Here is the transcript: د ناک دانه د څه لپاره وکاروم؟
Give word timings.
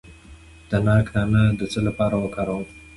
د 0.69 0.71
ناک 0.87 1.05
دانه 1.13 1.43
د 1.59 1.61
څه 1.71 1.79
لپاره 1.87 2.15
وکاروم؟ 2.19 2.65